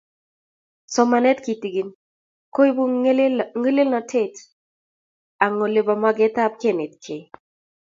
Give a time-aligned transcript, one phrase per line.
[0.93, 1.89] Somanetab kitigin
[2.53, 2.83] koibu
[3.61, 4.35] ngelelnotet
[5.43, 7.21] ang Olebo magetab kenetkei